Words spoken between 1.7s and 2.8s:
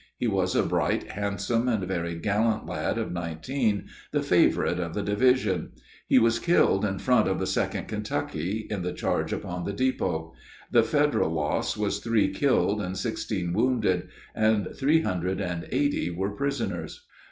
very gallant